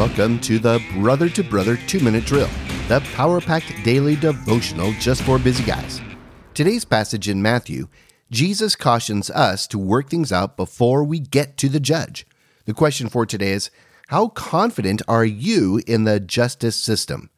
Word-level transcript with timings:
Welcome 0.00 0.40
to 0.40 0.58
the 0.58 0.82
Brother 0.94 1.28
to 1.28 1.44
Brother 1.44 1.76
2 1.76 2.00
Minute 2.00 2.24
Drill, 2.24 2.48
the 2.88 3.06
power 3.12 3.38
packed 3.38 3.84
daily 3.84 4.16
devotional 4.16 4.92
just 4.92 5.20
for 5.20 5.38
busy 5.38 5.62
guys. 5.62 6.00
Today's 6.54 6.86
passage 6.86 7.28
in 7.28 7.42
Matthew, 7.42 7.86
Jesus 8.30 8.76
cautions 8.76 9.28
us 9.28 9.66
to 9.66 9.78
work 9.78 10.08
things 10.08 10.32
out 10.32 10.56
before 10.56 11.04
we 11.04 11.18
get 11.18 11.58
to 11.58 11.68
the 11.68 11.80
judge. 11.80 12.26
The 12.64 12.72
question 12.72 13.10
for 13.10 13.26
today 13.26 13.50
is 13.50 13.70
How 14.06 14.28
confident 14.28 15.02
are 15.06 15.26
you 15.26 15.82
in 15.86 16.04
the 16.04 16.18
justice 16.18 16.76
system? 16.76 17.28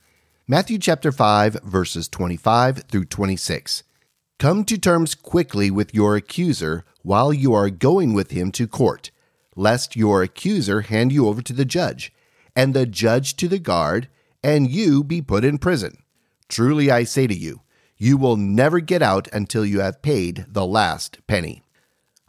Matthew 0.46 0.78
chapter 0.78 1.10
5, 1.10 1.54
verses 1.64 2.06
25 2.06 2.84
through 2.84 3.06
26. 3.06 3.82
Come 4.38 4.64
to 4.66 4.78
terms 4.78 5.16
quickly 5.16 5.72
with 5.72 5.92
your 5.92 6.14
accuser 6.14 6.84
while 7.02 7.32
you 7.32 7.52
are 7.54 7.70
going 7.70 8.14
with 8.14 8.30
him 8.30 8.52
to 8.52 8.68
court, 8.68 9.10
lest 9.56 9.96
your 9.96 10.22
accuser 10.22 10.82
hand 10.82 11.10
you 11.10 11.26
over 11.26 11.42
to 11.42 11.52
the 11.52 11.64
judge 11.64 12.12
and 12.54 12.74
the 12.74 12.86
judge 12.86 13.36
to 13.36 13.48
the 13.48 13.58
guard, 13.58 14.08
and 14.42 14.70
you 14.70 15.02
be 15.04 15.22
put 15.22 15.44
in 15.44 15.58
prison. 15.58 15.98
Truly 16.48 16.90
I 16.90 17.04
say 17.04 17.26
to 17.26 17.34
you, 17.34 17.60
you 17.96 18.16
will 18.16 18.36
never 18.36 18.80
get 18.80 19.00
out 19.00 19.28
until 19.32 19.64
you 19.64 19.80
have 19.80 20.02
paid 20.02 20.44
the 20.48 20.66
last 20.66 21.18
penny. 21.26 21.62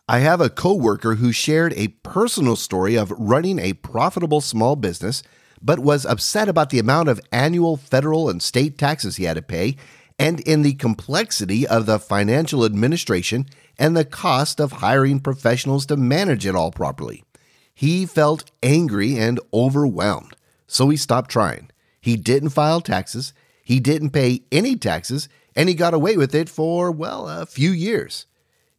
I 0.08 0.20
have 0.20 0.42
a 0.42 0.50
coworker 0.50 1.16
who 1.16 1.32
shared 1.32 1.74
a 1.74 1.88
personal 1.88 2.56
story 2.56 2.96
of 2.96 3.12
running 3.12 3.58
a 3.58 3.74
profitable 3.74 4.42
small 4.42 4.76
business, 4.76 5.24
but 5.62 5.80
was 5.80 6.06
upset 6.06 6.50
about 6.50 6.70
the 6.70 6.80
amount 6.80 7.10
of 7.10 7.22
annual 7.32 7.78
federal 7.78 8.30
and 8.30 8.42
state 8.42 8.78
taxes 8.78 9.16
he 9.16 9.24
had 9.24 9.38
to 9.38 9.42
pay, 9.42 9.78
and 10.20 10.42
in 10.42 10.62
the 10.62 10.74
complexity 10.74 11.66
of 11.66 11.86
the 11.86 12.00
financial 12.00 12.66
administration 12.66 13.48
and 13.80 13.98
the 13.98 14.06
cost 14.06 14.60
of 14.60 14.74
hiring 14.74 15.20
professionals 15.20 15.86
to 15.88 15.98
manage 15.98 16.46
it 16.46 16.56
all 16.56 16.70
properly. 16.70 17.24
He 17.74 18.06
felt 18.06 18.52
angry 18.62 19.18
and 19.18 19.40
overwhelmed, 19.54 20.36
so 20.68 20.90
he 20.90 20.98
stopped 20.98 21.32
trying. 21.32 21.72
He 22.00 22.16
didn't 22.16 22.50
file 22.50 22.82
taxes, 22.82 23.34
he 23.64 23.80
didn't 23.80 24.12
pay 24.12 24.44
any 24.52 24.76
taxes, 24.76 25.30
and 25.56 25.70
he 25.70 25.76
got 25.76 25.94
away 25.94 26.18
with 26.18 26.36
it 26.36 26.50
for, 26.50 26.92
well, 26.92 27.28
a 27.28 27.46
few 27.46 27.72
years. 27.72 28.26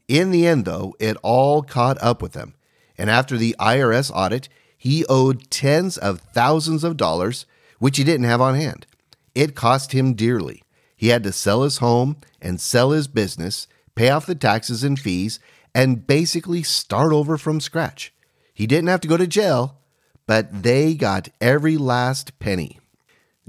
In 0.08 0.30
the 0.30 0.46
end, 0.46 0.64
though, 0.64 0.94
it 0.98 1.16
all 1.22 1.62
caught 1.62 2.00
up 2.02 2.20
with 2.20 2.34
him. 2.34 2.54
And 2.98 3.10
after 3.10 3.36
the 3.36 3.56
IRS 3.58 4.10
audit, 4.14 4.48
he 4.76 5.06
owed 5.06 5.50
tens 5.50 5.96
of 5.96 6.20
thousands 6.20 6.84
of 6.84 6.96
dollars, 6.96 7.46
which 7.78 7.96
he 7.96 8.04
didn't 8.04 8.26
have 8.26 8.40
on 8.40 8.54
hand. 8.54 8.86
It 9.34 9.54
cost 9.54 9.92
him 9.92 10.14
dearly. 10.14 10.62
He 10.94 11.08
had 11.08 11.24
to 11.24 11.32
sell 11.32 11.62
his 11.62 11.78
home 11.78 12.18
and 12.40 12.60
sell 12.60 12.90
his 12.90 13.08
business, 13.08 13.66
pay 13.94 14.10
off 14.10 14.26
the 14.26 14.34
taxes 14.34 14.84
and 14.84 14.98
fees, 14.98 15.40
and 15.74 16.06
basically 16.06 16.62
start 16.62 17.12
over 17.12 17.36
from 17.36 17.60
scratch. 17.60 18.12
He 18.54 18.66
didn't 18.66 18.88
have 18.88 19.00
to 19.00 19.08
go 19.08 19.16
to 19.16 19.26
jail, 19.26 19.80
but 20.26 20.62
they 20.62 20.94
got 20.94 21.28
every 21.40 21.76
last 21.76 22.38
penny. 22.38 22.78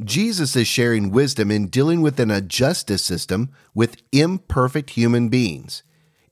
Jesus 0.03 0.55
is 0.55 0.67
sharing 0.67 1.11
wisdom 1.11 1.51
in 1.51 1.67
dealing 1.67 2.01
within 2.01 2.29
a 2.29 2.41
justice 2.41 3.03
system 3.03 3.51
with 3.73 4.01
imperfect 4.11 4.89
human 4.89 5.29
beings. 5.29 5.83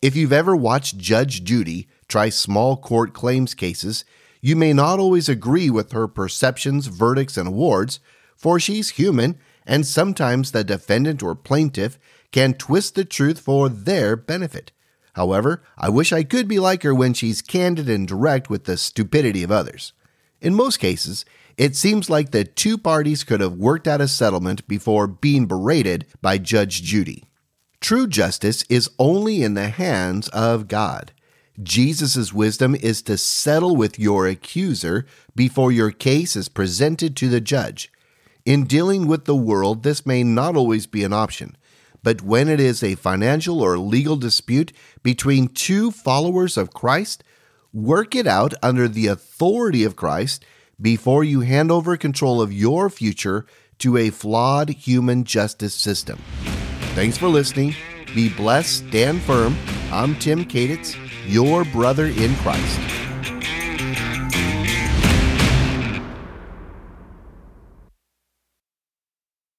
If 0.02 0.17
you've 0.17 0.33
ever 0.33 0.53
watched 0.53 0.97
Judge 0.97 1.45
Judy 1.45 1.88
try 2.09 2.27
small 2.27 2.75
court 2.75 3.13
claims 3.13 3.53
cases, 3.53 4.03
you 4.41 4.57
may 4.57 4.73
not 4.73 4.99
always 4.99 5.30
agree 5.30 5.69
with 5.69 5.93
her 5.93 6.09
perceptions, 6.09 6.87
verdicts, 6.87 7.37
and 7.37 7.47
awards, 7.47 8.02
for 8.35 8.59
she's 8.59 8.89
human, 8.89 9.39
and 9.65 9.87
sometimes 9.87 10.52
the 10.52 10.65
defendant 10.65 11.23
or 11.23 11.35
plaintiff 11.35 11.97
can 12.33 12.53
twist 12.53 12.95
the 12.95 13.05
truth 13.05 13.39
for 13.39 13.69
their 13.69 14.17
benefit. 14.17 14.73
However, 15.14 15.64
I 15.78 15.89
wish 15.89 16.11
I 16.11 16.23
could 16.23 16.47
be 16.47 16.59
like 16.59 16.83
her 16.83 16.94
when 16.94 17.14
she's 17.14 17.42
candid 17.42 17.89
and 17.89 18.08
direct 18.08 18.50
with 18.50 18.66
the 18.66 18.78
stupidity 18.78 19.44
of 19.44 19.52
others. 19.52 19.94
In 20.42 20.55
most 20.55 20.78
cases, 20.78 21.23
it 21.58 21.75
seems 21.75 22.09
like 22.09 22.31
the 22.31 22.44
two 22.44 22.78
parties 22.78 23.23
could 23.23 23.39
have 23.39 23.53
worked 23.53 23.88
out 23.88 24.02
a 24.02 24.08
settlement 24.08 24.67
before 24.67 25.08
being 25.08 25.45
berated 25.45 26.05
by 26.21 26.37
Judge 26.39 26.82
Judy. 26.82 27.26
True 27.80 28.08
justice 28.08 28.64
is 28.70 28.89
only 28.98 29.43
in 29.43 29.54
the 29.54 29.70
hands 29.70 30.30
of 30.30 30.67
God. 30.67 31.11
Jesus' 31.61 32.33
wisdom 32.33 32.76
is 32.76 33.02
to 33.04 33.17
settle 33.17 33.76
with 33.76 33.99
your 33.99 34.26
accuser 34.26 35.05
before 35.36 35.71
your 35.71 35.92
case 35.92 36.36
is 36.36 36.49
presented 36.49 37.16
to 37.17 37.30
the 37.30 37.42
judge. 37.42 37.92
In 38.45 38.66
dealing 38.66 39.05
with 39.08 39.26
the 39.26 39.36
world, 39.36 39.83
this 39.83 40.05
may 40.05 40.23
not 40.23 40.55
always 40.55 40.87
be 40.87 41.04
an 41.04 41.14
option, 41.14 41.55
but 42.03 42.21
when 42.21 42.49
it 42.49 42.59
is 42.59 42.83
a 42.83 42.95
financial 42.95 43.61
or 43.61 43.77
legal 43.80 44.17
dispute 44.17 44.73
between 45.02 45.47
two 45.47 45.89
followers 45.89 46.58
of 46.58 46.73
Christ, 46.73 47.23
work 47.71 48.14
it 48.14 48.27
out 48.27 48.53
under 48.61 48.87
the 48.87 49.08
authority 49.08 49.83
of 49.83 49.95
Christ 49.95 50.45
before 50.80 51.23
you 51.23 51.42
hand 51.42 51.71
over 51.71 51.95
control 51.97 52.42
of 52.42 52.52
your 52.52 52.89
future 52.89 53.45
to 53.80 53.97
a 53.97 54.09
flawed 54.09 54.69
human 54.69 55.23
justice 55.23 55.73
system. 55.73 56.21
Thanks 56.93 57.17
for 57.17 57.27
listening. 57.27 57.73
Be 58.13 58.30
blessed, 58.30 58.87
stand 58.89 59.21
firm. 59.21 59.55
I'm 59.92 60.15
Tim 60.19 60.45
Kaditz, 60.45 60.95
your 61.25 61.63
brother 61.65 62.08
in 62.08 62.36
Christ. 62.36 63.02